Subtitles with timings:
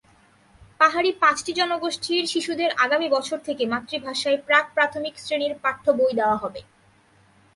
[0.79, 6.61] পাহাড়ি পাঁচটি জনগোষ্ঠীর শিশুদের আগামী বছর থেকে মাতৃভাষায় প্রাক্-প্রাথমিক শ্রেণির পাঠ্যবই দেওয়া হবে।